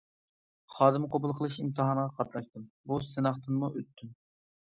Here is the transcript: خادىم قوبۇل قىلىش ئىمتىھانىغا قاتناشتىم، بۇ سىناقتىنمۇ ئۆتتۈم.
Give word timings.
خادىم 0.75 1.03
قوبۇل 1.15 1.33
قىلىش 1.39 1.57
ئىمتىھانىغا 1.63 2.15
قاتناشتىم، 2.21 2.65
بۇ 2.91 2.99
سىناقتىنمۇ 3.09 3.69
ئۆتتۈم. 3.81 4.13